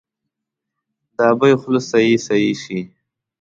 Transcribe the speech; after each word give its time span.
د 1.15 1.17
ابۍ 1.31 1.53
خوله 1.61 1.81
سخي، 1.89 2.15
سخي 2.25 2.51
شي 2.63 2.79